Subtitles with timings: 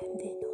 [0.00, 0.49] de.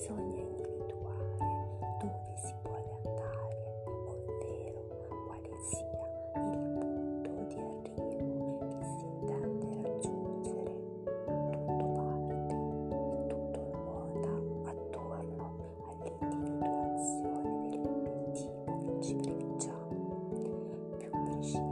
[0.00, 1.36] bisogna individuare
[2.00, 3.52] dove si vuole andare,
[4.06, 4.80] ovvero
[5.26, 6.00] quale sia
[6.36, 10.72] il punto di arrivo che si intende raggiungere.
[11.26, 14.32] Tutto parte e tutto ruota
[14.70, 15.44] attorno
[15.90, 20.00] all'individuazione dell'obiettivo che ci prediciamo.
[20.96, 21.69] Più preciso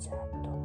[0.00, 0.10] 再
[0.42, 0.59] 多